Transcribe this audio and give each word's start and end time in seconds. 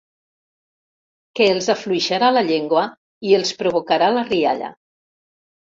Que 1.39 1.47
els 1.57 1.69
afluixarà 1.75 2.31
la 2.37 2.45
llengua 2.49 2.89
i 3.33 3.39
els 3.41 3.55
provocarà 3.63 4.13
la 4.19 4.27
rialla. 4.35 4.77